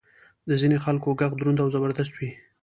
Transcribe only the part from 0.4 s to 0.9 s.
د ځینې